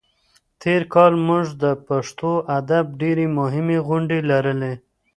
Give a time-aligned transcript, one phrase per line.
[0.61, 4.73] تېر کال موږ د پښتو ادب ډېرې مهمې غونډې لرلې.